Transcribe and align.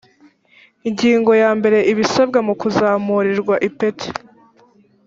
ingingo 0.89 1.31
ya 1.41 1.49
mbere 1.57 1.77
ibisabwa 1.91 2.39
mu 2.47 2.53
kuzamurirwa 2.61 3.55
ipeti 3.67 4.09